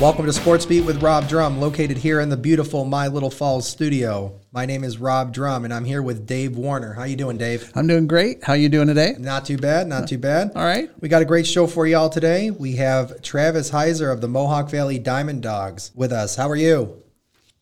[0.00, 3.68] Welcome to Sports Beat with Rob Drum, located here in the beautiful My Little Falls
[3.68, 4.40] studio.
[4.50, 6.94] My name is Rob Drum, and I'm here with Dave Warner.
[6.94, 7.70] How you doing, Dave?
[7.74, 8.42] I'm doing great.
[8.42, 9.14] How you doing today?
[9.18, 10.52] Not too bad, not too bad.
[10.54, 10.90] All right.
[11.02, 12.50] We got a great show for y'all today.
[12.50, 16.34] We have Travis Heiser of the Mohawk Valley Diamond Dogs with us.
[16.34, 17.02] How are you?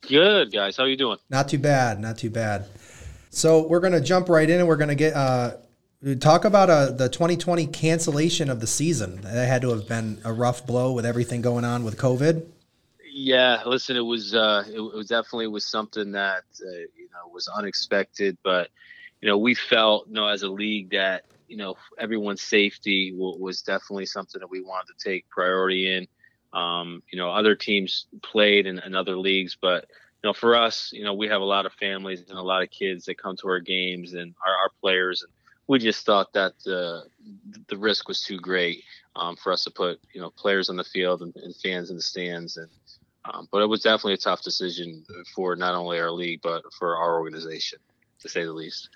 [0.02, 0.77] Good, guys.
[0.77, 1.19] How you doing?
[1.29, 2.66] Not too bad, not too bad.
[3.30, 5.57] So we're going to jump right in, and we're going to get uh,
[6.21, 9.20] talk about uh, the 2020 cancellation of the season.
[9.23, 12.47] That had to have been a rough blow with everything going on with COVID.
[13.11, 17.48] Yeah, listen, it was uh, it, it definitely was something that uh, you know was
[17.48, 18.69] unexpected, but
[19.21, 23.41] you know we felt you know as a league that you know everyone's safety w-
[23.43, 26.07] was definitely something that we wanted to take priority in.
[26.52, 29.87] Um, you know, other teams played in, in other leagues, but
[30.23, 32.62] you know, for us, you know, we have a lot of families and a lot
[32.62, 35.33] of kids that come to our games and our, our players, and
[35.69, 37.05] we just thought that the
[37.69, 38.83] the risk was too great
[39.15, 41.97] um, for us to put you know players on the field and, and fans in
[41.97, 42.71] the stands, and
[43.27, 46.97] um, but it was definitely a tough decision for not only our league but for
[46.97, 47.79] our organization,
[48.21, 48.88] to say the least.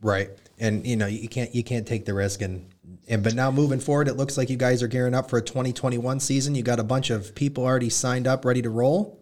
[0.00, 2.68] Right, and you know you can't you can't take the risk, and
[3.08, 5.42] and but now moving forward, it looks like you guys are gearing up for a
[5.42, 6.54] 2021 season.
[6.54, 9.18] You got a bunch of people already signed up, ready to roll.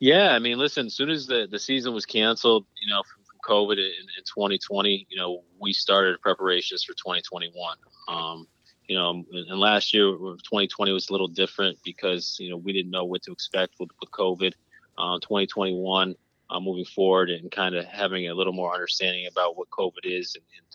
[0.00, 3.02] Yeah, I mean, listen, as soon as the the season was canceled, you know,
[3.42, 7.76] COVID in, in 2020, you know, we started preparations for 2021.
[8.08, 8.46] Um,
[8.88, 12.90] you know, and last year, 2020 was a little different because you know we didn't
[12.90, 14.52] know what to expect with, with COVID.
[14.98, 16.14] Uh, 2021,
[16.50, 20.34] uh, moving forward, and kind of having a little more understanding about what COVID is
[20.34, 20.66] and, and,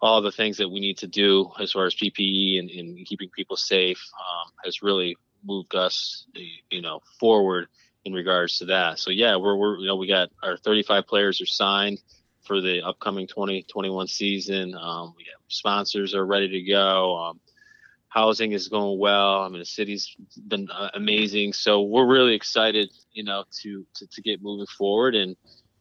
[0.00, 3.30] all the things that we need to do as far as PPE and, and keeping
[3.30, 6.26] people safe um, has really moved us,
[6.70, 7.68] you know, forward
[8.04, 8.98] in regards to that.
[8.98, 12.00] So yeah, we're, we're you know we got our 35 players are signed
[12.42, 14.74] for the upcoming 2021 season.
[14.74, 17.16] Um, we have sponsors are ready to go.
[17.16, 17.40] Um,
[18.12, 19.42] housing is going well.
[19.42, 20.14] I mean, the city's
[20.46, 21.54] been uh, amazing.
[21.54, 25.34] So we're really excited, you know, to, to, to get moving forward and,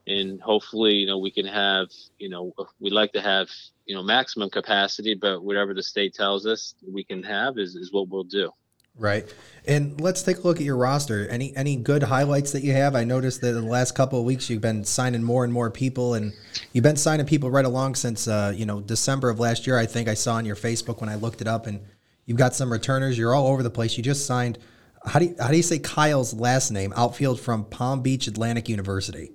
[0.08, 1.88] and hopefully, you know, we can have,
[2.20, 3.50] you know, we'd like to have,
[3.86, 7.92] you know, maximum capacity, but whatever the state tells us we can have is, is
[7.92, 8.52] what we'll do.
[8.98, 9.34] Right.
[9.66, 11.28] And let's take a look at your roster.
[11.28, 12.96] Any any good highlights that you have?
[12.96, 15.70] I noticed that in the last couple of weeks you've been signing more and more
[15.70, 16.34] people, and
[16.74, 19.78] you've been signing people right along since uh, you know December of last year.
[19.78, 21.80] I think I saw on your Facebook when I looked it up, and
[22.26, 23.18] you've got some returners.
[23.18, 23.98] You're all over the place.
[23.98, 24.58] You just signed.
[25.06, 26.92] How do you, how do you say Kyle's last name?
[26.96, 29.32] Outfield from Palm Beach Atlantic University.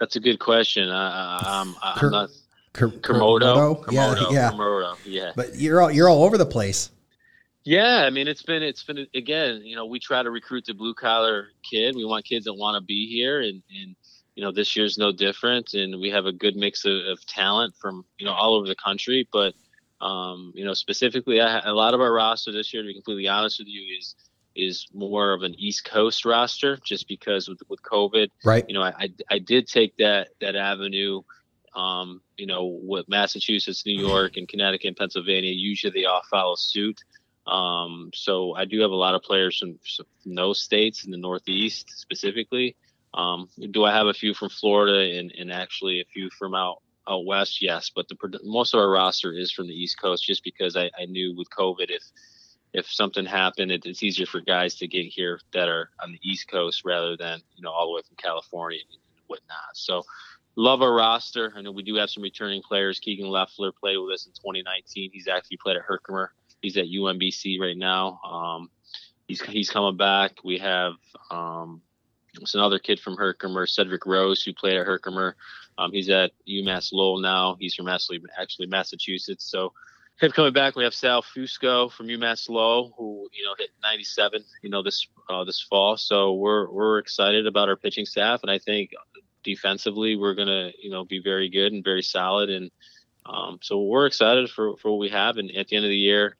[0.00, 0.90] That's a good question.
[0.90, 2.30] I, I'm, I'm Ker- not.
[2.74, 4.50] Ker- Komodo, Yeah, Komodo, yeah.
[4.50, 5.32] Komodo, yeah.
[5.34, 6.90] But you're all you're all over the place.
[7.66, 10.72] Yeah, I mean it's been it's been again, you know, we try to recruit the
[10.72, 11.96] blue collar kid.
[11.96, 13.96] We want kids that want to be here and and
[14.36, 17.74] you know, this year's no different and we have a good mix of, of talent
[17.80, 19.54] from, you know, all over the country, but
[20.00, 23.26] um, you know, specifically I, a lot of our roster this year to be completely
[23.26, 24.14] honest with you is
[24.54, 28.64] is more of an East Coast roster just because with with COVID, Right.
[28.68, 31.22] you know, I I, I did take that that avenue
[31.74, 36.54] um, you know, with Massachusetts, New York, and Connecticut and Pennsylvania, usually they all follow
[36.54, 37.02] suit.
[37.46, 39.78] Um, so I do have a lot of players from,
[40.22, 42.76] from those states in the Northeast specifically.
[43.14, 46.82] Um, do I have a few from Florida and, and actually a few from out
[47.08, 47.62] out west?
[47.62, 50.90] Yes, but the most of our roster is from the East Coast, just because I,
[50.98, 52.02] I knew with COVID, if
[52.72, 56.20] if something happened, it, it's easier for guys to get here that are on the
[56.22, 59.74] East Coast rather than you know all the way from California and whatnot.
[59.74, 60.02] So
[60.56, 61.54] love our roster.
[61.56, 62.98] I know we do have some returning players.
[62.98, 65.10] Keegan Leffler played with us in 2019.
[65.12, 66.32] He's actually played at Herkimer
[66.66, 68.20] he's at UMBC right now.
[68.24, 68.70] Um,
[69.28, 70.32] he's he's coming back.
[70.44, 70.94] We have
[71.30, 71.80] um,
[72.40, 75.36] it's another kid from Herkimer, Cedric Rose, who played at Herkimer.
[75.78, 77.56] Um, he's at UMass Lowell now.
[77.58, 79.48] He's from actually, actually Massachusetts.
[79.50, 79.72] So
[80.20, 84.42] him coming back, we have Sal Fusco from UMass Lowell, who you know hit 97,
[84.62, 85.96] you know this uh, this fall.
[85.96, 88.90] So we're we're excited about our pitching staff, and I think
[89.44, 92.70] defensively we're gonna you know be very good and very solid, and
[93.26, 95.36] um, so we're excited for for what we have.
[95.36, 96.36] And at the end of the year,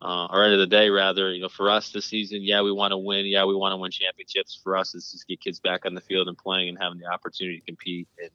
[0.00, 2.72] uh, or end of the day, rather, you know, for us this season, yeah, we
[2.72, 3.26] want to win.
[3.26, 4.60] Yeah, we want to win championships.
[4.62, 7.06] For us, it's just get kids back on the field and playing and having the
[7.06, 8.30] opportunity to compete and,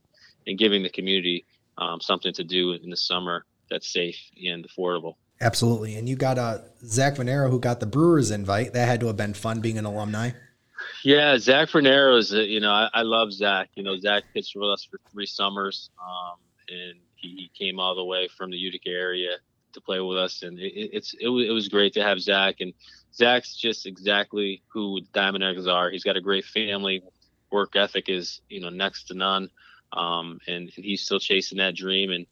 [0.48, 1.46] and giving the community
[1.78, 5.16] um, something to do in the summer that's safe and affordable.
[5.42, 5.96] Absolutely.
[5.96, 8.74] And you got uh, Zach Venero who got the Brewers invite.
[8.74, 10.32] That had to have been fun being an alumni.
[11.04, 13.70] Yeah, Zach Fernero is, you know, I, I love Zach.
[13.76, 16.38] You know, Zach pitched with us for three summers, um,
[16.68, 19.38] and he, he came all the way from the Utica area
[19.74, 22.56] to play with us, and it, it's it, it was great to have Zach.
[22.60, 22.74] And
[23.14, 25.90] Zach's just exactly who Diamond Dogs are.
[25.90, 27.04] He's got a great family,
[27.52, 29.50] work ethic is you know next to none,
[29.94, 32.12] um, and he's still chasing that dream.
[32.12, 32.26] And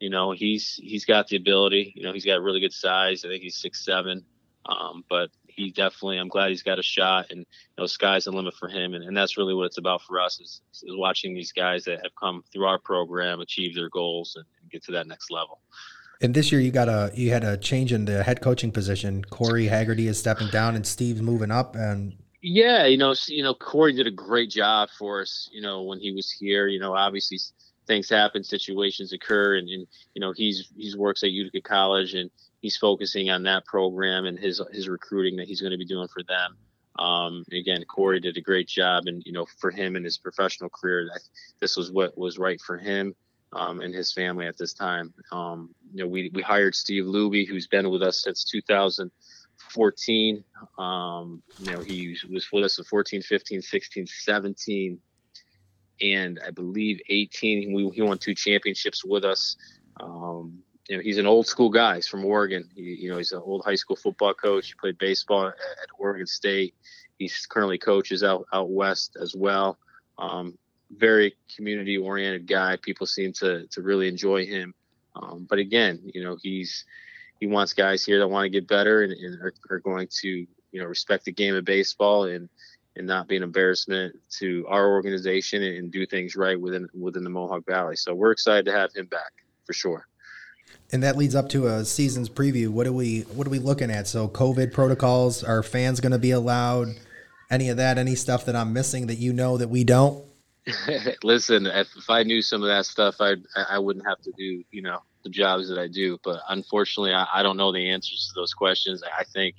[0.00, 1.92] you know he's he's got the ability.
[1.96, 3.24] You know he's got really good size.
[3.24, 4.24] I think he's six seven.
[4.66, 6.18] Um, but he definitely.
[6.18, 7.46] I'm glad he's got a shot, and you
[7.78, 10.40] know, sky's the limit for him, and, and that's really what it's about for us
[10.40, 14.44] is, is watching these guys that have come through our program achieve their goals and,
[14.60, 15.60] and get to that next level.
[16.22, 19.24] And this year you got a you had a change in the head coaching position.
[19.24, 21.74] Corey Haggerty is stepping down, and Steve's moving up.
[21.74, 25.50] And yeah, you know, you know, Corey did a great job for us.
[25.52, 27.38] You know, when he was here, you know, obviously
[27.88, 32.30] things happen, situations occur, and, and you know, he's he's works at Utica College, and
[32.60, 36.08] he's focusing on that program and his his recruiting that he's going to be doing
[36.08, 36.56] for them.
[37.04, 40.70] Um, again, Corey did a great job, and you know, for him and his professional
[40.70, 41.22] career, that
[41.60, 43.16] this was what was right for him
[43.52, 45.12] um, and his family at this time.
[45.30, 50.44] Um, you know, we, we hired Steve Luby, who's been with us since 2014.
[50.78, 54.98] Um, you know, he was with us in 14, 15, 16, 17,
[56.00, 57.72] and I believe 18.
[57.72, 59.56] We, he won two championships with us.
[60.00, 61.96] Um, you know, he's an old school guy.
[61.96, 62.68] He's from Oregon.
[62.74, 64.68] He, you know, he's an old high school football coach.
[64.68, 65.54] He played baseball at,
[65.98, 66.74] Oregon State.
[67.18, 69.78] He's currently coaches out out west as well.
[70.18, 70.58] Um,
[70.96, 72.76] very community oriented guy.
[72.76, 74.74] People seem to to really enjoy him.
[75.14, 76.84] Um, but again, you know, he's
[77.40, 80.28] he wants guys here that want to get better and, and are, are, going to
[80.28, 82.48] you know respect the game of baseball and
[82.96, 87.24] and not be an embarrassment to our organization and, and do things right within within
[87.24, 87.96] the Mohawk Valley.
[87.96, 89.32] So we're excited to have him back
[89.64, 90.06] for sure.
[90.92, 92.68] And that leads up to a season's preview.
[92.68, 94.06] What are we what are we looking at?
[94.06, 96.88] So COVID protocols, are fans going to be allowed?
[97.50, 97.98] Any of that?
[97.98, 100.24] Any stuff that I'm missing that you know that we don't?
[101.24, 103.34] Listen, if, if, I knew some of that stuff, I
[103.68, 106.18] I wouldn't have to do you know the jobs that I do.
[106.22, 109.02] But unfortunately, I, I don't know the answers to those questions.
[109.02, 109.56] I think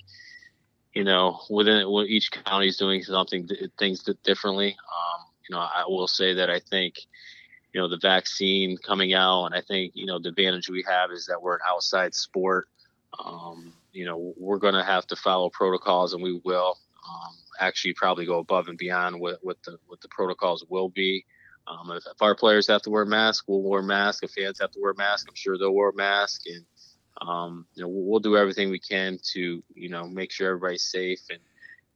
[0.94, 3.48] you know within each county is doing something
[3.78, 4.68] things differently.
[4.68, 7.00] Um, you know, I will say that I think
[7.74, 11.10] you know the vaccine coming out, and I think you know the advantage we have
[11.10, 12.68] is that we're an outside sport.
[13.22, 16.78] Um, you know, we're going to have to follow protocols, and we will.
[17.06, 21.24] Um, actually probably go above and beyond what, what the what the protocols will be.
[21.66, 24.22] Um, if, if, our players have to wear masks, we'll wear masks.
[24.22, 26.42] If fans have to wear masks, I'm sure they'll wear a mask.
[26.46, 26.64] And
[27.26, 30.84] um, you know, we'll, we'll, do everything we can to you know make sure everybody's
[30.84, 31.38] safe and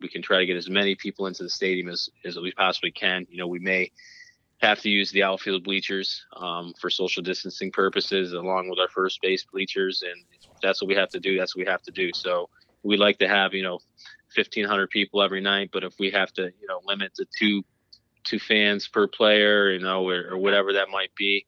[0.00, 2.90] we can try to get as many people into the stadium as, as we possibly
[2.90, 3.26] can.
[3.31, 3.90] You know, we may
[4.58, 9.20] have to use the outfield bleachers um, for social distancing purposes, along with our first
[9.22, 10.25] base bleachers, and
[10.62, 11.38] that's what we have to do.
[11.38, 12.12] That's what we have to do.
[12.12, 12.49] So
[12.82, 13.81] we like to have you know
[14.34, 17.62] 1500 people every night but if we have to you know limit to two
[18.25, 21.46] two fans per player you know or, or whatever that might be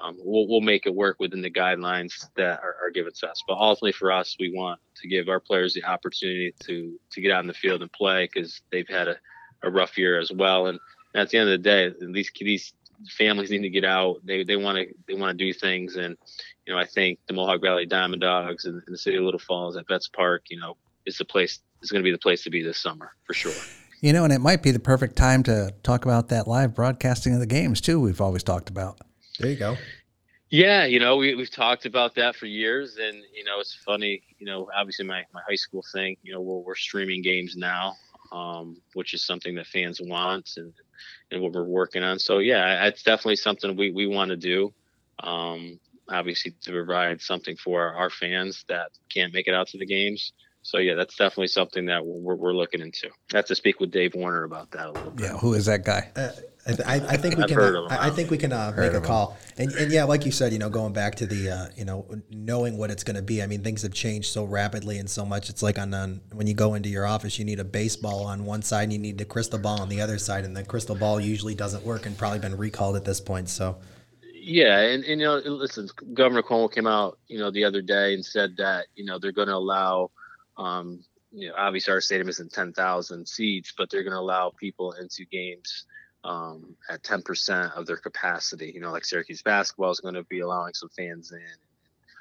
[0.00, 3.44] um, we'll, we'll make it work within the guidelines that are, are, given to us.
[3.46, 7.30] But ultimately for us we want to give our players the opportunity to to get
[7.30, 9.16] out in the field and play because they've had a,
[9.62, 10.68] a rough year as well.
[10.68, 10.78] And
[11.14, 12.72] at the end of the day these these
[13.10, 14.24] families need to get out.
[14.24, 15.96] They they want to they want to do things.
[15.96, 16.16] And
[16.66, 19.40] you know i think the mohawk valley diamond dogs and, and the city of little
[19.40, 20.76] falls at Betts Park you know
[21.06, 23.52] is the place is going to be the place to be this summer for sure.
[24.00, 27.34] You know, and it might be the perfect time to talk about that live broadcasting
[27.34, 28.00] of the games too.
[28.00, 28.98] We've always talked about.
[29.38, 29.76] There you go.
[30.50, 34.22] Yeah, you know, we, we've talked about that for years, and you know, it's funny.
[34.38, 36.16] You know, obviously my, my high school thing.
[36.22, 37.94] You know, we're, we're streaming games now,
[38.32, 40.72] um, which is something that fans want, and
[41.30, 42.18] and what we're working on.
[42.18, 44.74] So yeah, it's definitely something we we want to do.
[45.20, 49.78] Um, obviously, to provide something for our, our fans that can't make it out to
[49.78, 50.32] the games
[50.62, 53.08] so yeah, that's definitely something that we're, we're looking into.
[53.32, 55.26] I have to speak with Dave Warner about that a little bit.
[55.26, 56.10] Yeah, who is that guy?
[56.14, 56.30] Uh,
[56.86, 57.58] I, I, think we I've can.
[57.58, 59.36] Uh, I, I, think we can uh, make a call.
[59.58, 62.06] And, and yeah, like you said, you know, going back to the, uh, you know,
[62.30, 63.42] knowing what it's going to be.
[63.42, 65.50] I mean, things have changed so rapidly and so much.
[65.50, 68.44] It's like on, on when you go into your office, you need a baseball on
[68.44, 70.94] one side, and you need a crystal ball on the other side, and the crystal
[70.94, 73.48] ball usually doesn't work and probably been recalled at this point.
[73.48, 73.78] So.
[74.34, 78.14] Yeah, and, and you know, listen, Governor Cuomo came out, you know, the other day
[78.14, 80.10] and said that you know they're going to allow
[80.56, 84.92] um, you know, obviously our stadium isn't 10,000 seats, but they're going to allow people
[84.92, 85.86] into games
[86.24, 88.70] um, at 10% of their capacity.
[88.74, 91.40] You know, like Syracuse basketball is going to be allowing some fans in.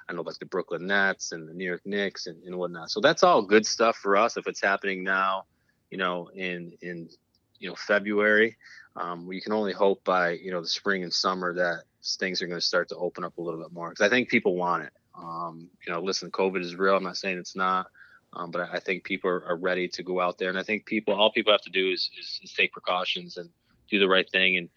[0.09, 2.89] I know like the Brooklyn Nets and the New York Knicks and, and whatnot.
[2.89, 4.35] So that's all good stuff for us.
[4.35, 5.45] If it's happening now,
[5.89, 7.09] you know, in in
[7.59, 8.57] you know February,
[8.95, 12.47] um, we can only hope by you know the spring and summer that things are
[12.47, 14.83] going to start to open up a little bit more because I think people want
[14.83, 14.93] it.
[15.17, 16.95] Um, you know, listen, COVID is real.
[16.95, 17.87] I'm not saying it's not.
[18.33, 21.13] Um, but I think people are, ready to go out there, and I think people,
[21.13, 23.49] all people have to do is, is, is, take precautions and
[23.89, 24.69] do the right thing, and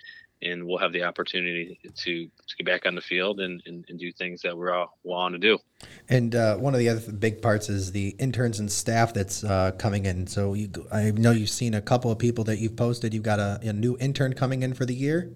[0.43, 3.99] and we'll have the opportunity to, to get back on the field and, and, and
[3.99, 5.59] do things that we're all want to do.
[6.09, 9.73] And uh, one of the other big parts is the interns and staff that's uh,
[9.79, 10.27] coming in.
[10.27, 13.15] So you, I know you've seen a couple of people that you've posted.
[13.15, 15.33] You've got a, a new intern coming in for the year.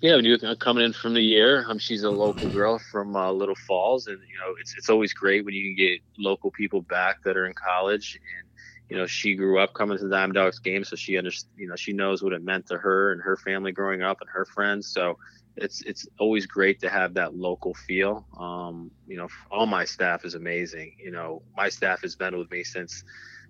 [0.00, 3.30] Yeah, when you're coming in from the year, um, she's a local girl from uh,
[3.32, 6.80] Little Falls, and you know it's it's always great when you can get local people
[6.80, 8.48] back that are in college, and
[8.88, 11.68] you know she grew up coming to the Diamond Dogs game, so she under you
[11.68, 14.46] know she knows what it meant to her and her family growing up and her
[14.46, 14.88] friends.
[14.88, 15.18] So
[15.56, 18.26] it's it's always great to have that local feel.
[18.38, 20.96] Um, you know, all my staff is amazing.
[20.98, 23.04] You know, my staff has been with me since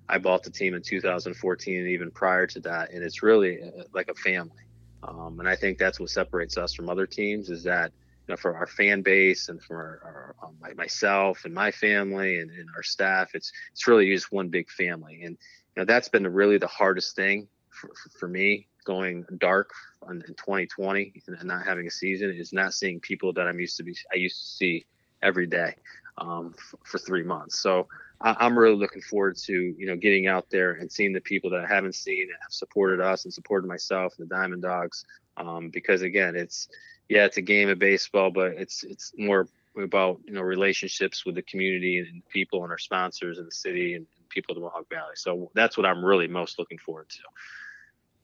[0.09, 3.85] I bought the team in 2014 and even prior to that, and it's really uh,
[3.95, 4.65] like a family.
[5.03, 7.93] Um, and I think that's what separates us from other teams is that
[8.27, 10.01] you know for our fan base and for our,
[10.43, 14.31] our um, my, myself and my family and, and, our staff, it's it's really just
[14.31, 15.23] one big family.
[15.25, 15.39] And
[15.77, 19.71] you know that's been really the hardest thing for, for me going dark
[20.09, 23.77] in, in 2020 and not having a season is not seeing people that I'm used
[23.77, 24.87] to be I used to see
[25.23, 25.75] every day
[26.19, 26.55] um,
[26.85, 27.59] for three months.
[27.59, 27.89] So
[28.21, 31.51] I, am really looking forward to you know getting out there and seeing the people
[31.51, 35.05] that I haven't seen and have supported us and supported myself and the Diamond Dogs.
[35.37, 36.69] Um, because again, it's
[37.09, 41.35] yeah, it's a game of baseball, but it's it's more about you know relationships with
[41.35, 44.89] the community and people and our sponsors and the city and people of the Mohawk
[44.91, 45.15] Valley.
[45.17, 47.19] So that's what I'm really most looking forward to.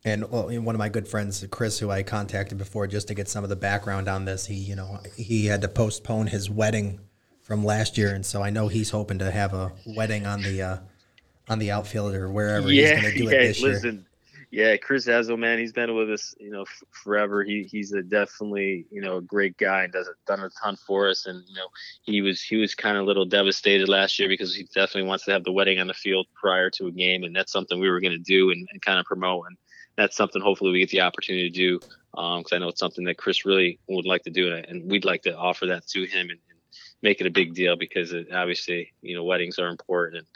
[0.04, 3.42] And one of my good friends, Chris, who I contacted before just to get some
[3.42, 7.00] of the background on this, he, you know, he had to postpone his wedding
[7.46, 10.62] from last year, and so I know he's hoping to have a wedding on the
[10.62, 10.76] uh,
[11.48, 14.02] on the outfield or wherever yeah, he's going to do yeah, it this listen, year.
[14.50, 17.44] Yeah, Chris Hazel, man, he's been with us, you know, f- forever.
[17.44, 20.76] He he's a definitely, you know, a great guy and does a, done a ton
[20.76, 21.26] for us.
[21.26, 21.68] And you know,
[22.02, 25.24] he was he was kind of a little devastated last year because he definitely wants
[25.26, 27.90] to have the wedding on the field prior to a game, and that's something we
[27.90, 29.46] were going to do and, and kind of promote.
[29.48, 29.56] And
[29.96, 31.78] that's something hopefully we get the opportunity to do
[32.10, 35.04] because um, I know it's something that Chris really would like to do, and we'd
[35.04, 36.40] like to offer that to him and,
[37.02, 40.26] make it a big deal because it, obviously you know weddings are important and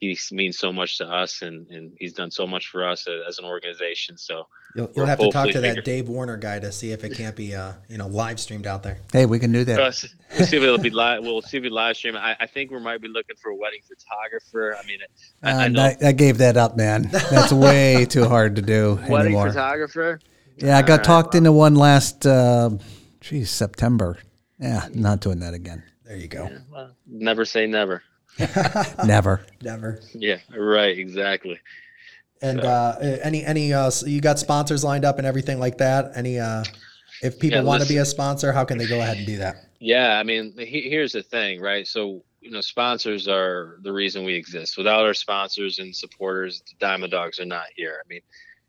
[0.00, 3.38] he means so much to us and, and he's done so much for us as
[3.38, 4.16] an organization.
[4.16, 7.14] So you'll, you'll have to talk to that Dave Warner guy to see if it
[7.14, 8.98] can't be, uh, you know, live streamed out there.
[9.12, 9.78] Hey, we can do that.
[9.78, 11.22] we'll see if it'll be live.
[11.22, 12.16] We'll see if we live stream.
[12.16, 14.74] I, I, think we might be looking for a wedding photographer.
[14.82, 15.00] I mean,
[15.42, 17.10] I, I, uh, I, gave that up, man.
[17.12, 19.48] That's way too hard to do wedding anymore.
[19.48, 20.18] photographer.
[20.56, 21.38] Yeah, I got right, talked well.
[21.38, 22.70] into one last, uh,
[23.20, 24.16] geez, September.
[24.60, 25.82] Yeah, not doing that again.
[26.04, 26.48] There you go.
[26.50, 28.02] Yeah, well, never say never.
[29.04, 29.44] never.
[29.62, 30.00] Never.
[30.14, 30.38] Yeah.
[30.56, 30.98] Right.
[30.98, 31.58] Exactly.
[32.42, 32.68] And so.
[32.68, 36.12] uh, any any uh, you got sponsors lined up and everything like that.
[36.16, 36.64] Any uh,
[37.22, 39.36] if people yeah, want to be a sponsor, how can they go ahead and do
[39.38, 39.66] that?
[39.78, 41.86] Yeah, I mean, he, here's the thing, right?
[41.86, 44.78] So you know, sponsors are the reason we exist.
[44.78, 48.00] Without our sponsors and supporters, the Diamond Dogs are not here.
[48.02, 48.22] I mean,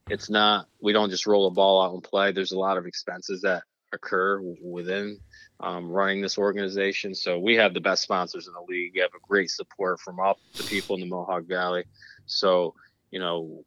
[0.09, 2.31] it's not we don't just roll a ball out and play.
[2.31, 5.19] There's a lot of expenses that occur within
[5.61, 7.13] um, running this organization.
[7.13, 8.93] So we have the best sponsors in the league.
[8.95, 11.85] We have a great support from all the people in the Mohawk Valley.
[12.25, 12.73] So,
[13.11, 13.63] you know,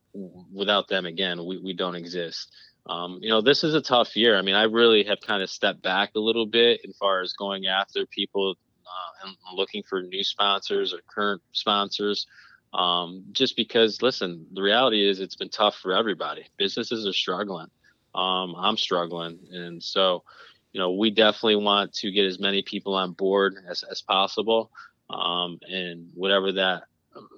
[0.52, 2.50] without them, again, we, we don't exist.
[2.86, 4.36] Um, you know, this is a tough year.
[4.36, 7.32] I mean, I really have kind of stepped back a little bit as far as
[7.32, 12.26] going after people uh, and looking for new sponsors or current sponsors.
[12.74, 16.44] Um, just because, listen, the reality is it's been tough for everybody.
[16.56, 17.68] Businesses are struggling.
[18.14, 19.38] Um, I'm struggling.
[19.52, 20.24] And so,
[20.74, 24.72] you know, we definitely want to get as many people on board as, as possible.
[25.08, 26.82] Um, and whatever that,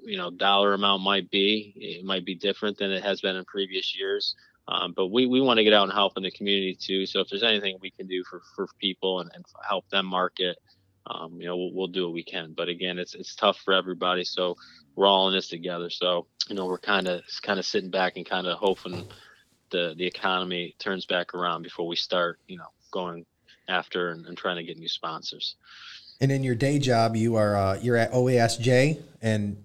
[0.04, 3.44] you know, dollar amount might be, it might be different than it has been in
[3.44, 4.34] previous years.
[4.68, 7.04] Um, but we, we want to get out and help in the community too.
[7.04, 10.56] So if there's anything we can do for, for people and, and help them market,
[11.06, 12.54] um, you know, we'll, we'll, do what we can.
[12.56, 14.24] But again, it's, it's tough for everybody.
[14.24, 14.56] So
[14.94, 15.90] we're all in this together.
[15.90, 19.06] So, you know, we're kind of, kind of sitting back and kind of hoping
[19.70, 23.26] the, the economy turns back around before we start, you know, going
[23.68, 25.56] after and, and trying to get new sponsors.
[26.20, 29.62] And in your day job, you are uh, you're at OESJ and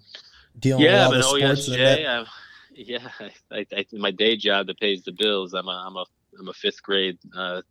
[0.60, 1.70] dealing yeah, with all the sports.
[1.70, 2.25] OESJ, I'm,
[2.74, 3.08] yeah,
[3.51, 5.54] I, I, my day job that pays the bills.
[5.54, 6.06] I'm a I'm a
[6.40, 7.62] I'm a fifth grade uh,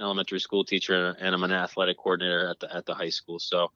[0.00, 3.38] elementary school teacher and I'm an athletic coordinator at the at the high school.
[3.38, 3.70] So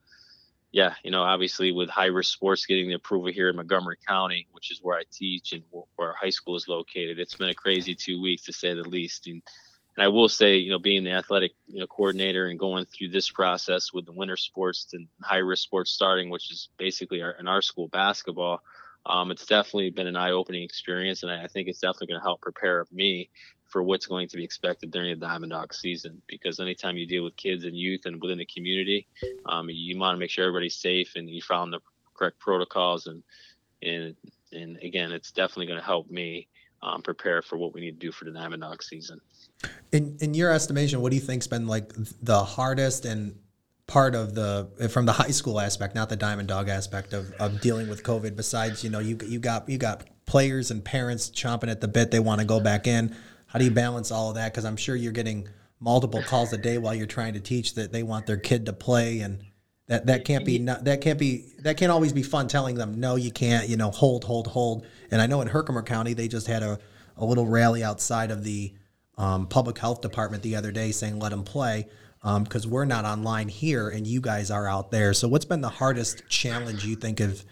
[0.70, 4.46] yeah, you know, obviously with high risk sports getting the approval here in Montgomery County,
[4.52, 7.54] which is where I teach and where our high school is located, it's been a
[7.54, 9.26] crazy two weeks to say the least.
[9.26, 9.42] And,
[9.96, 13.08] and I will say, you know, being the athletic you know, coordinator and going through
[13.08, 17.32] this process with the winter sports and high risk sports starting, which is basically our,
[17.32, 18.62] in our school basketball,
[19.04, 21.22] um, it's definitely been an eye opening experience.
[21.22, 23.28] And I, I think it's definitely going to help prepare me
[23.66, 26.22] for what's going to be expected during the Diamond Dog season.
[26.26, 29.06] Because anytime you deal with kids and youth and within the community,
[29.46, 31.80] um, you want to make sure everybody's safe and you follow the
[32.14, 33.06] correct protocols.
[33.06, 33.22] And
[33.82, 34.14] and
[34.52, 36.46] and again, it's definitely going to help me
[36.82, 39.20] um, prepare for what we need to do for the Diamond Dog season.
[39.92, 41.92] In in your estimation, what do you think's been like
[42.22, 43.36] the hardest and
[43.86, 47.30] part of the eh, from the high school aspect, not the Diamond Dog aspect of,
[47.32, 48.34] of dealing with COVID.
[48.36, 52.10] Besides, you know, you you got you got players and parents chomping at the bit;
[52.10, 53.14] they want to go back in.
[53.46, 54.52] How do you balance all of that?
[54.52, 55.46] Because I'm sure you're getting
[55.78, 58.72] multiple calls a day while you're trying to teach that they want their kid to
[58.72, 59.44] play and
[59.88, 63.16] that that can't be that can't be that can't always be fun telling them no
[63.16, 66.46] you can't you know hold hold hold and I know in Herkimer County they just
[66.46, 66.78] had a,
[67.16, 68.72] a little rally outside of the
[69.18, 71.88] um, public health department the other day saying let them play
[72.22, 75.12] because um, we're not online here and you guys are out there.
[75.12, 77.44] So what's been the hardest challenge you think of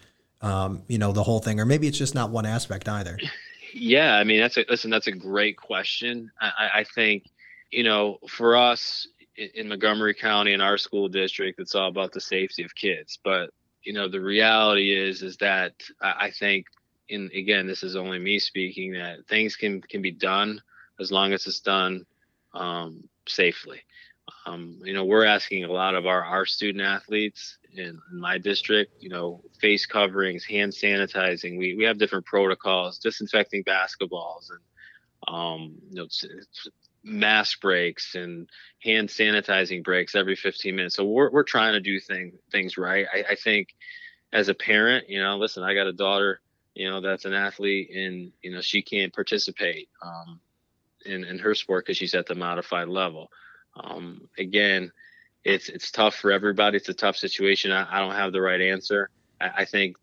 [0.42, 1.60] um, you know the whole thing?
[1.60, 3.18] Or maybe it's just not one aspect either.
[3.72, 6.32] Yeah I mean that's a listen that's a great question.
[6.40, 7.24] I, I think
[7.70, 12.20] you know, for us in Montgomery County in our school district, it's all about the
[12.20, 13.18] safety of kids.
[13.22, 13.50] But
[13.82, 16.66] you know, the reality is is that I think,
[17.08, 20.60] in again, this is only me speaking, that things can can be done
[21.00, 22.04] as long as it's done
[22.54, 23.80] um, safely.
[24.46, 28.38] Um, you know, we're asking a lot of our our student athletes in, in, my
[28.38, 29.02] district.
[29.02, 31.58] You know, face coverings, hand sanitizing.
[31.58, 34.60] We we have different protocols, disinfecting basketballs, and
[35.34, 36.06] um, you know,
[37.02, 38.48] mask breaks and
[38.82, 40.96] hand sanitizing breaks every 15 minutes.
[40.96, 43.06] So we're, we're trying to do thing, things right.
[43.12, 43.68] I, I think
[44.32, 46.40] as a parent, you know, listen, I got a daughter,
[46.74, 50.40] you know, that's an athlete and, you know, she can't participate um,
[51.04, 53.30] in, in her sport because she's at the modified level.
[53.76, 54.92] Um, again,
[55.44, 56.76] it's, it's tough for everybody.
[56.76, 57.72] It's a tough situation.
[57.72, 59.10] I, I don't have the right answer.
[59.40, 59.96] I, I think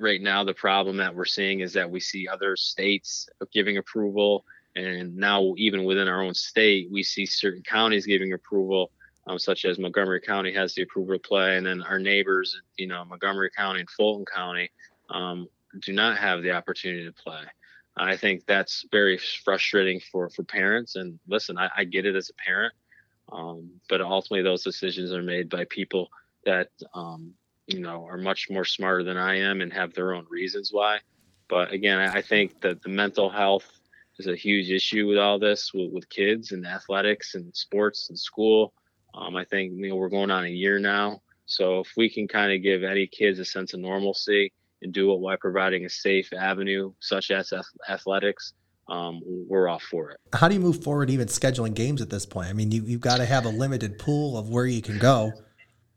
[0.00, 4.44] right now the problem that we're seeing is that we see other states giving approval
[4.76, 8.92] and now, even within our own state, we see certain counties giving approval,
[9.26, 12.86] um, such as Montgomery County has the approval to play, and then our neighbors, you
[12.86, 14.70] know, Montgomery County and Fulton County,
[15.08, 15.48] um,
[15.80, 17.42] do not have the opportunity to play.
[18.00, 20.96] I think that's very frustrating for for parents.
[20.96, 22.72] And listen, I, I get it as a parent,
[23.30, 26.08] um, but ultimately those decisions are made by people
[26.46, 27.34] that um,
[27.66, 30.98] you know are much more smarter than I am and have their own reasons why.
[31.48, 33.66] But again, I think that the mental health
[34.18, 38.18] is a huge issue with all this with, with kids and athletics and sports and
[38.18, 38.72] school.
[39.14, 42.28] Um, I think you know we're going on a year now, so if we can
[42.28, 44.52] kind of give any kids a sense of normalcy
[44.82, 47.52] and do it while providing a safe avenue such as
[47.88, 48.54] athletics,
[48.88, 50.18] um, we're off for it.
[50.32, 52.48] How do you move forward, even scheduling games at this point?
[52.48, 55.32] I mean, you, you've got to have a limited pool of where you can go.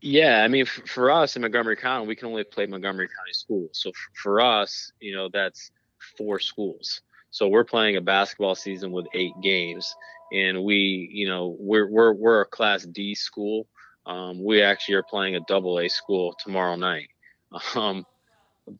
[0.00, 3.32] Yeah, I mean, f- for us in Montgomery County, we can only play Montgomery County
[3.32, 3.70] schools.
[3.72, 5.70] So f- for us, you know, that's
[6.16, 7.00] four schools.
[7.30, 9.92] So we're playing a basketball season with eight games,
[10.32, 13.66] and we, you know, we're we're we're a Class D school.
[14.06, 17.08] Um, we actually are playing a Double A school tomorrow night.
[17.76, 18.04] Um,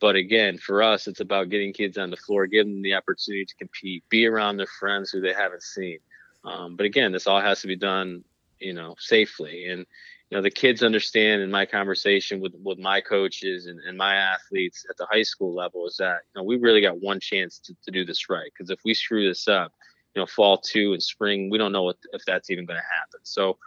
[0.00, 3.44] but again, for us, it's about getting kids on the floor, giving them the opportunity
[3.44, 5.98] to compete, be around their friends who they haven't seen.
[6.44, 8.24] Um, but again, this all has to be done,
[8.60, 9.66] you know, safely.
[9.66, 9.86] And
[10.30, 14.16] you know the kids understand in my conversation with with my coaches and, and my
[14.16, 17.58] athletes at the high school level is that you know we really got one chance
[17.60, 19.72] to, to do this right because if we screw this up
[20.14, 22.98] you know fall two and spring we don't know what, if that's even going to
[22.98, 23.58] happen so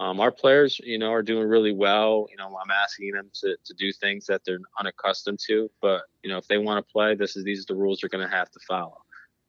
[0.00, 3.56] um, our players you know are doing really well you know i'm asking them to,
[3.64, 7.14] to do things that they're unaccustomed to but you know if they want to play
[7.14, 8.98] this is these are the rules they're going to have to follow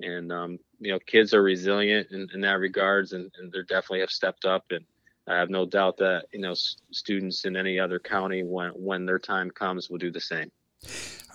[0.02, 4.00] and um, you know kids are resilient in, in that regards and, and they definitely
[4.00, 4.86] have stepped up and
[5.30, 6.56] I have no doubt that you know
[6.92, 10.52] students in any other county, when when their time comes, will do the same.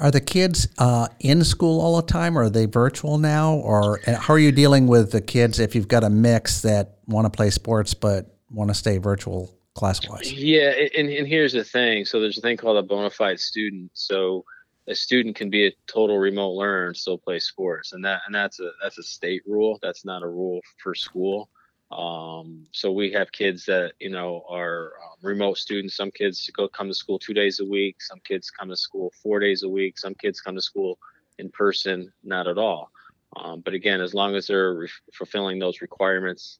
[0.01, 3.55] Are the kids uh, in school all the time, or are they virtual now?
[3.55, 7.27] Or how are you dealing with the kids if you've got a mix that want
[7.27, 10.33] to play sports but want to stay virtual class wise?
[10.33, 12.05] Yeah, and, and here's the thing.
[12.05, 13.91] So there's a thing called a bona fide student.
[13.95, 14.45] So
[14.87, 18.35] a student can be a total remote learner and still play sports, and that and
[18.35, 19.79] that's a that's a state rule.
[19.83, 21.49] That's not a rule for school.
[21.91, 25.97] Um, so we have kids that you know are um, remote students.
[25.97, 28.03] Some kids go come to school two days a week.
[28.03, 29.99] Some kids come to school four days a week.
[29.99, 30.99] Some kids come to school
[31.39, 32.91] in person, not at all.
[33.37, 36.59] Um, but again, as long as they're re- fulfilling those requirements,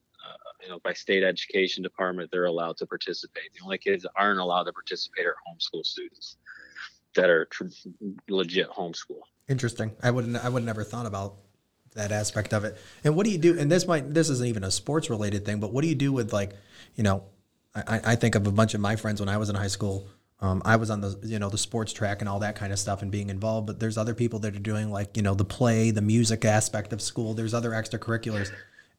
[0.65, 3.53] you know, by state education department, they're allowed to participate.
[3.55, 6.37] The only kids that aren't allowed to participate are homeschool students
[7.15, 7.65] that are tr-
[8.29, 9.21] legit homeschool.
[9.49, 9.93] Interesting.
[10.03, 10.37] I wouldn't.
[10.37, 11.37] I would never thought about
[11.95, 12.77] that aspect of it.
[13.05, 13.59] And what do you do?
[13.59, 16.13] And this might this isn't even a sports related thing, but what do you do
[16.13, 16.53] with like,
[16.97, 17.25] you know,
[17.75, 20.09] I, I think of a bunch of my friends when I was in high school.
[20.41, 22.79] Um, I was on the you know the sports track and all that kind of
[22.79, 23.67] stuff and being involved.
[23.67, 26.93] But there's other people that are doing like you know the play, the music aspect
[26.93, 27.35] of school.
[27.35, 28.51] There's other extracurriculars.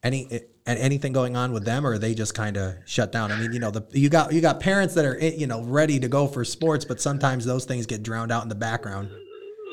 [0.04, 3.32] Any anything going on with them, or are they just kind of shut down?
[3.32, 6.00] I mean, you know, the you got you got parents that are you know ready
[6.00, 9.10] to go for sports, but sometimes those things get drowned out in the background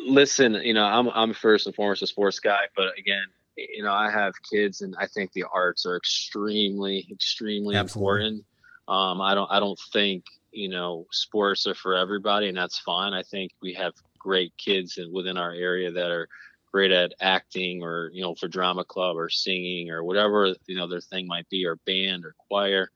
[0.05, 3.25] listen, you know, I'm I'm first and foremost a sports guy, but again,
[3.57, 8.27] you know, I have kids, and I think the arts are extremely, extremely Absolutely.
[8.27, 8.45] important.
[8.89, 13.13] Um, I don't I don't think you know sports are for everybody, and that's fine.
[13.13, 16.29] I think we have great kids in, within our area that are
[16.73, 20.89] great at acting or you know for drama club or singing or whatever you know
[20.89, 22.91] their thing might be or band or choir.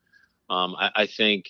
[0.49, 1.47] Um, I, I, think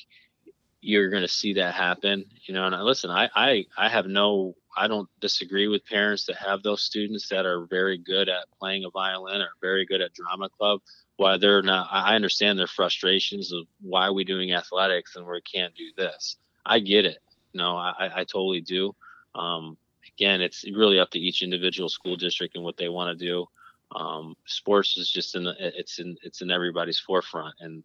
[0.81, 4.07] you're going to see that happen you know and I, listen I, I i have
[4.07, 8.47] no i don't disagree with parents that have those students that are very good at
[8.59, 10.81] playing a violin or very good at drama club.
[11.17, 15.41] Why they're not i understand their frustrations of why are we doing athletics and we
[15.43, 16.37] can't do this.
[16.65, 17.19] I get it.
[17.53, 18.95] No i i totally do.
[19.35, 19.77] Um,
[20.17, 23.47] again, it's really up to each individual school district and what they want to do.
[23.95, 27.83] Um, sports is just in the, it's in it's in everybody's forefront, and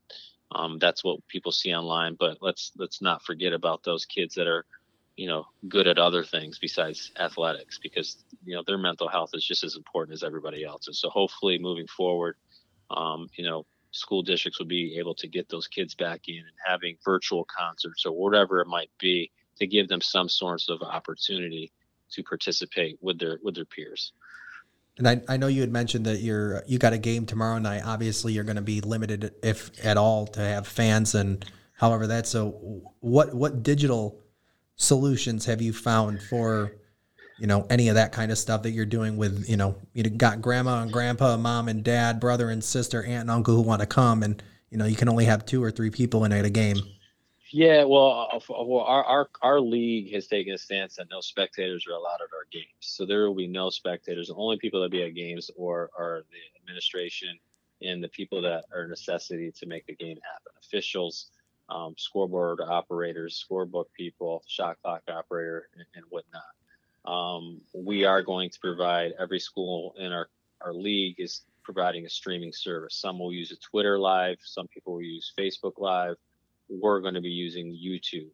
[0.51, 2.15] um, that's what people see online.
[2.19, 4.65] But let's let's not forget about those kids that are,
[5.15, 9.45] you know, good at other things besides athletics, because you know their mental health is
[9.45, 10.99] just as important as everybody else's.
[10.99, 12.35] So hopefully, moving forward,
[12.89, 16.57] um, you know, school districts will be able to get those kids back in and
[16.65, 21.71] having virtual concerts or whatever it might be to give them some sorts of opportunity
[22.11, 24.13] to participate with their with their peers.
[24.97, 27.81] And I, I know you had mentioned that you're you got a game tomorrow night.
[27.85, 31.43] Obviously, you're going to be limited, if at all, to have fans and
[31.73, 32.27] however that.
[32.27, 34.19] So, what what digital
[34.75, 36.73] solutions have you found for
[37.39, 40.03] you know any of that kind of stuff that you're doing with you know you
[40.03, 43.79] got grandma and grandpa, mom and dad, brother and sister, aunt and uncle who want
[43.79, 46.45] to come, and you know you can only have two or three people in at
[46.45, 46.77] a game.
[47.51, 51.85] Yeah, well, uh, well, our, our our league has taken a stance that no spectators
[51.87, 52.65] are allowed at our games.
[52.79, 54.27] So there will be no spectators.
[54.29, 57.37] The only people that be at games or are the administration
[57.81, 60.53] and the people that are necessity to make the game happen.
[60.61, 61.27] Officials,
[61.69, 66.43] um, scoreboard operators, scorebook people, shot clock operator, and, and whatnot.
[67.05, 70.29] Um, we are going to provide every school in our
[70.61, 72.95] our league is providing a streaming service.
[72.95, 74.37] Some will use a Twitter Live.
[74.43, 76.15] Some people will use Facebook Live
[76.71, 78.31] we're going to be using YouTube.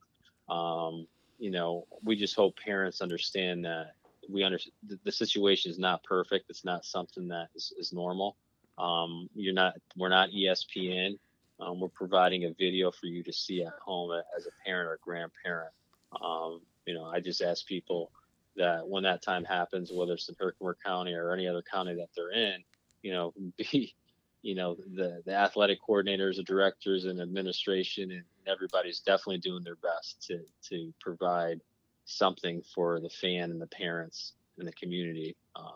[0.53, 1.07] Um,
[1.39, 3.93] you know, we just hope parents understand that
[4.29, 4.73] we understand
[5.03, 6.49] the situation is not perfect.
[6.49, 8.35] It's not something that is, is normal.
[8.77, 11.17] Um, you're not, we're not ESPN.
[11.59, 14.99] Um, we're providing a video for you to see at home as a parent or
[15.01, 15.71] grandparent.
[16.21, 18.11] Um, you know, I just ask people
[18.55, 22.09] that when that time happens, whether it's in Herkimer County or any other county that
[22.15, 22.63] they're in,
[23.01, 23.95] you know, be
[24.41, 29.75] you know the the athletic coordinators, the directors, and administration, and everybody's definitely doing their
[29.75, 31.59] best to to provide
[32.05, 35.73] something for the fan and the parents and the community um,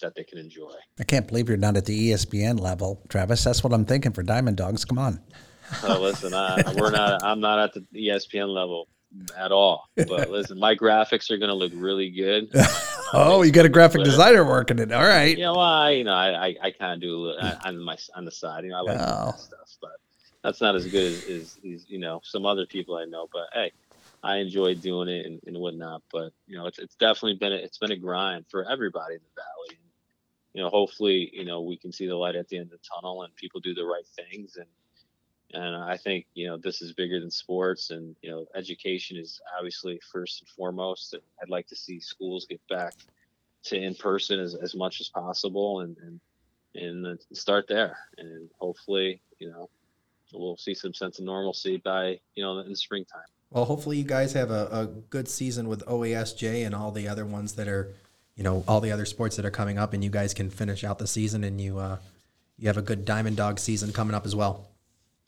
[0.00, 0.74] that they can enjoy.
[1.00, 3.44] I can't believe you're not at the ESPN level, Travis.
[3.44, 4.84] That's what I'm thinking for Diamond Dogs.
[4.84, 5.20] Come on.
[5.84, 7.22] Oh, listen, I, we're not.
[7.24, 8.88] I'm not at the ESPN level
[9.36, 9.88] at all.
[9.96, 12.50] But listen, my graphics are going to look really good.
[13.12, 14.92] oh, you got a graphic designer working it.
[14.92, 15.36] All right.
[15.36, 18.24] Yeah, well, I, you know, I, I, I kind of do uh, on my on
[18.24, 18.64] the side.
[18.64, 19.34] You know, I like oh.
[19.36, 19.92] stuff, but
[20.42, 23.28] that's not as good as, as, as, you know some other people I know.
[23.32, 23.72] But hey,
[24.22, 26.02] I enjoy doing it and, and whatnot.
[26.10, 29.20] But you know, it's it's definitely been a, it's been a grind for everybody in
[29.20, 29.78] the valley.
[30.54, 32.88] You know, hopefully, you know, we can see the light at the end of the
[32.94, 34.66] tunnel and people do the right things and
[35.52, 39.40] and I think you know this is bigger than sports, and you know education is
[39.56, 41.14] obviously first and foremost.
[41.40, 42.94] I'd like to see schools get back
[43.64, 49.20] to in person as, as much as possible, and and and start there, and hopefully
[49.38, 49.68] you know
[50.32, 53.22] we'll see some sense of normalcy by you know in the springtime.
[53.50, 57.26] Well, hopefully you guys have a, a good season with OESJ and all the other
[57.26, 57.92] ones that are,
[58.34, 60.84] you know, all the other sports that are coming up, and you guys can finish
[60.84, 61.98] out the season, and you uh,
[62.58, 64.71] you have a good Diamond Dog season coming up as well.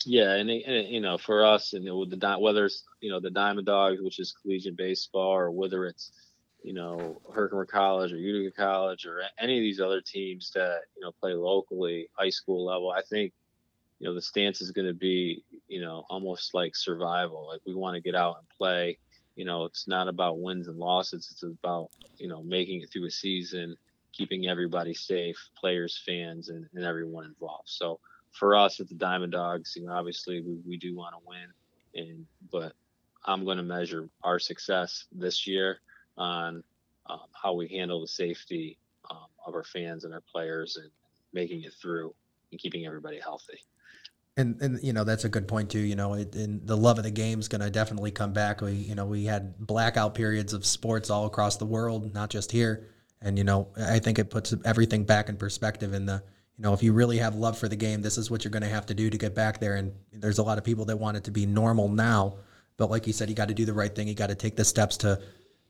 [0.06, 3.30] Yeah, and, and, you know, for us, and with the whether it's you know the
[3.30, 6.12] Diamond Dogs, which is collegiate baseball, or whether it's
[6.62, 11.02] you know Herkimer College or Utica College or any of these other teams that you
[11.02, 13.32] know play locally, high school level, I think
[13.98, 17.48] you know the stance is going to be you know almost like survival.
[17.50, 18.98] Like we want to get out and play.
[19.36, 21.28] You know, it's not about wins and losses.
[21.32, 23.76] It's about you know making it through a season,
[24.12, 27.68] keeping everybody safe, players, fans, and, and everyone involved.
[27.68, 28.00] So
[28.34, 31.46] for us at the Diamond Dogs, you know, obviously we, we do want to win,
[31.94, 32.72] and but
[33.24, 35.78] I'm going to measure our success this year
[36.18, 36.62] on
[37.08, 38.78] um, how we handle the safety
[39.10, 40.90] um, of our fans and our players and
[41.32, 42.14] making it through
[42.50, 43.58] and keeping everybody healthy.
[44.36, 45.78] And and you know that's a good point too.
[45.78, 48.60] You know, it, and the love of the game is going to definitely come back.
[48.60, 52.50] We you know we had blackout periods of sports all across the world, not just
[52.50, 52.88] here.
[53.22, 56.24] And you know, I think it puts everything back in perspective in the
[56.56, 58.62] you know, if you really have love for the game, this is what you're going
[58.62, 59.74] to have to do to get back there.
[59.74, 62.36] And there's a lot of people that want it to be normal now,
[62.76, 64.06] but like you said, you got to do the right thing.
[64.06, 65.20] You got to take the steps to,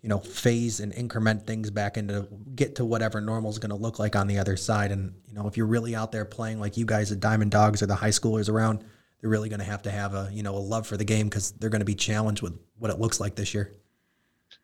[0.02, 3.76] you know, phase and increment things back into get to whatever normal is going to
[3.76, 4.92] look like on the other side.
[4.92, 7.82] And you know, if you're really out there playing like you guys at Diamond Dogs
[7.82, 8.84] or the high schoolers around,
[9.20, 11.30] they're really going to have to have a you know a love for the game
[11.30, 13.72] because they're going to be challenged with what it looks like this year.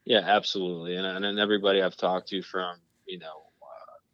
[0.04, 0.96] Yeah, absolutely.
[0.96, 3.49] And and everybody I've talked to from you know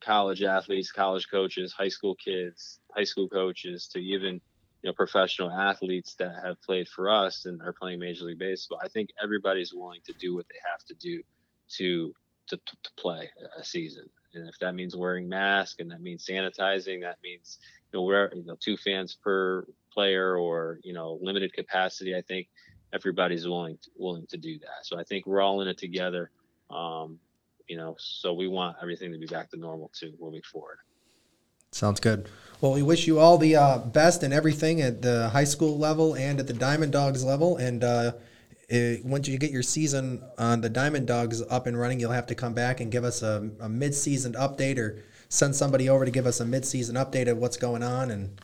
[0.06, 4.34] college athletes, college coaches, high school kids, high school coaches, to even
[4.82, 8.80] you know professional athletes that have played for us and are playing Major League Baseball.
[8.82, 11.22] I think everybody's willing to do what they have to do
[11.78, 12.14] to
[12.48, 14.08] to, to play a season.
[14.34, 17.58] And if that means wearing masks and that means sanitizing, that means
[17.92, 22.14] you know we're you know two fans per player or you know limited capacity.
[22.14, 22.48] I think
[22.92, 24.84] everybody's willing to, willing to do that.
[24.84, 26.30] So I think we're all in it together.
[26.70, 27.18] Um,
[27.68, 30.78] you know, so we want everything to be back to normal too moving forward.
[31.72, 32.28] Sounds good.
[32.60, 36.14] Well, we wish you all the uh, best and everything at the high school level
[36.14, 37.58] and at the Diamond Dogs level.
[37.58, 38.12] And uh,
[38.68, 42.26] it, once you get your season on the Diamond Dogs up and running, you'll have
[42.28, 46.10] to come back and give us a, a mid-season update or send somebody over to
[46.10, 48.40] give us a mid-season update of what's going on, and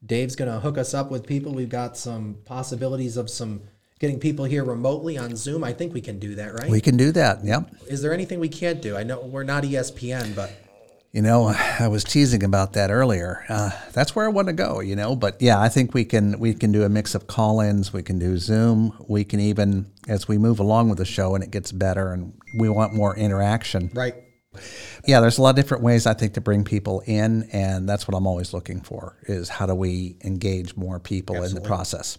[0.06, 1.54] Dave's going to hook us up with people.
[1.54, 3.62] We've got some possibilities of some
[4.00, 5.64] getting people here remotely on Zoom.
[5.64, 6.70] I think we can do that, right?
[6.70, 7.44] We can do that.
[7.44, 7.70] Yep.
[7.88, 8.98] Is there anything we can't do?
[8.98, 10.52] I know we're not ESPN, but
[11.14, 13.46] you know, I was teasing about that earlier.
[13.48, 14.80] Uh, that's where I want to go.
[14.82, 17.94] You know, but yeah, I think we can we can do a mix of call-ins.
[17.94, 18.94] We can do Zoom.
[19.08, 22.34] We can even as we move along with the show and it gets better and
[22.58, 23.92] we want more interaction.
[23.94, 24.16] Right.
[25.06, 28.08] Yeah, there's a lot of different ways I think to bring people in, and that's
[28.08, 31.58] what I'm always looking for: is how do we engage more people Absolutely.
[31.58, 32.18] in the process.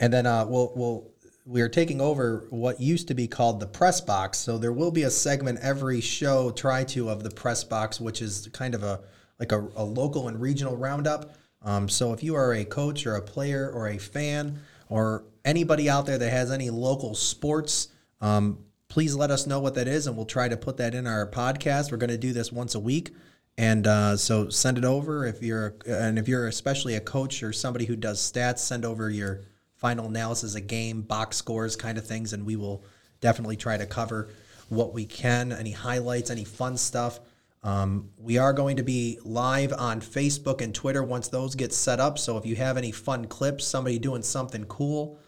[0.00, 1.10] And then uh, we'll we'll
[1.46, 4.38] we are taking over what used to be called the press box.
[4.38, 8.22] So there will be a segment every show try to of the press box, which
[8.22, 9.00] is kind of a
[9.38, 11.34] like a, a local and regional roundup.
[11.62, 15.88] Um, so if you are a coach or a player or a fan or anybody
[15.88, 17.88] out there that has any local sports,
[18.20, 18.58] um,
[18.94, 21.28] please let us know what that is, and we'll try to put that in our
[21.28, 21.90] podcast.
[21.90, 23.10] We're going to do this once a week.
[23.58, 27.52] And uh, so send it over if you're, and if you're especially a coach or
[27.52, 29.40] somebody who does stats, send over your
[29.74, 32.84] final analysis of game, box scores, kind of things, and we will
[33.20, 34.28] definitely try to cover
[34.68, 37.18] what we can, any highlights, any fun stuff.
[37.64, 41.98] Um, we are going to be live on Facebook and Twitter once those get set
[41.98, 42.16] up.
[42.16, 45.18] So if you have any fun clips, somebody doing something cool,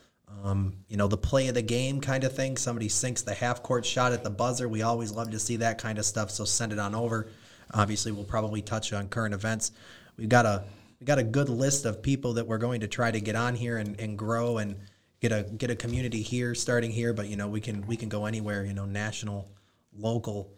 [0.42, 3.62] um, you know, the play of the game kind of thing, somebody sinks the half
[3.62, 4.68] court shot at the buzzer.
[4.68, 6.30] We always love to see that kind of stuff.
[6.30, 7.28] So send it on over.
[7.72, 9.72] Obviously, we'll probably touch on current events.
[10.16, 10.64] We've got a
[11.00, 13.54] we got a good list of people that we're going to try to get on
[13.54, 14.76] here and, and grow and
[15.20, 18.08] get a get a community here starting here but you know we can we can
[18.08, 19.48] go anywhere you know national
[19.96, 20.50] local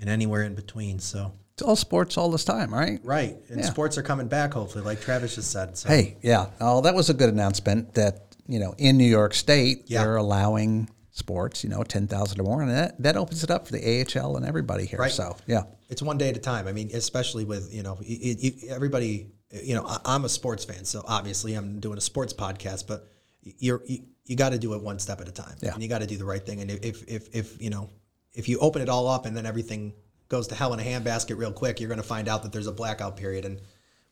[0.00, 3.66] and anywhere in between so it's all sports all this time right right and yeah.
[3.66, 5.88] sports are coming back hopefully like travis just said so.
[5.88, 9.84] hey yeah oh that was a good announcement that you know in new york state
[9.86, 10.02] yeah.
[10.02, 12.60] they're allowing sports, you know, 10,000 or more.
[12.60, 13.78] And that, that opens it up for the
[14.18, 14.98] AHL and everybody here.
[14.98, 15.12] Right.
[15.12, 15.62] So, yeah.
[15.88, 16.66] It's one day at a time.
[16.66, 19.28] I mean, especially with, you know, it, it, everybody
[19.62, 23.08] you know, I, am a sports fan, so obviously I'm doing a sports podcast, but
[23.42, 25.56] you're, you, you got to do it one step at a time.
[25.60, 25.74] Yeah.
[25.74, 26.60] And you got to do the right thing.
[26.60, 27.90] And if, if, if, you know,
[28.32, 29.92] if you open it all up and then everything
[30.28, 32.66] goes to hell in a handbasket real quick, you're going to find out that there's
[32.66, 33.44] a blackout period.
[33.44, 33.60] And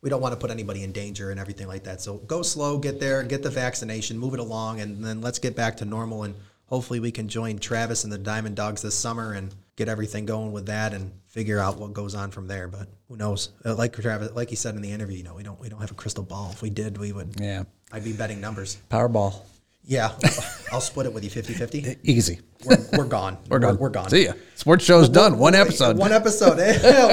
[0.03, 2.01] we don't want to put anybody in danger and everything like that.
[2.01, 5.55] So go slow, get there, get the vaccination, move it along, and then let's get
[5.55, 6.23] back to normal.
[6.23, 6.35] And
[6.65, 10.51] hopefully we can join Travis and the Diamond Dogs this summer and get everything going
[10.51, 12.67] with that and figure out what goes on from there.
[12.67, 13.53] But who knows?
[13.65, 15.79] Uh, like Travis, like he said in the interview, you know, we don't we don't
[15.79, 16.51] have a crystal ball.
[16.51, 17.39] If we did, we would.
[17.39, 17.63] Yeah.
[17.93, 18.77] I'd be betting numbers.
[18.89, 19.39] Powerball.
[19.85, 20.11] Yeah,
[20.71, 21.99] I'll split it with you 50-50.
[22.03, 22.39] Easy.
[22.63, 23.37] We're, we're gone.
[23.49, 23.77] we're, gone.
[23.77, 24.09] We're, gone.
[24.09, 24.33] See ya.
[24.55, 25.37] Sports show's done.
[25.37, 25.97] One episode.
[25.97, 26.57] One episode.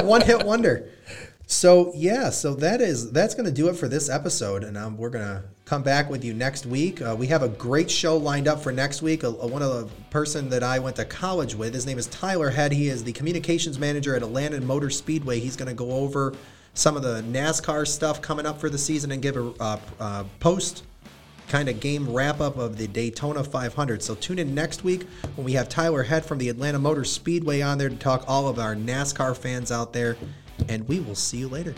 [0.05, 0.88] One hit wonder.
[1.51, 4.97] So yeah, so that is that's going to do it for this episode, and um,
[4.97, 7.03] we're going to come back with you next week.
[7.03, 9.25] Uh, we have a great show lined up for next week.
[9.25, 12.07] A, a, one of the person that I went to college with, his name is
[12.07, 12.71] Tyler Head.
[12.71, 15.41] He is the communications manager at Atlanta Motor Speedway.
[15.41, 16.35] He's going to go over
[16.75, 20.25] some of the NASCAR stuff coming up for the season and give a uh, uh,
[20.39, 20.85] post
[21.49, 24.05] kind of game wrap up of the Daytona 500.
[24.05, 27.61] So tune in next week when we have Tyler Head from the Atlanta Motor Speedway
[27.61, 30.17] on there to talk all of our NASCAR fans out there.
[30.68, 31.75] And we will see you later.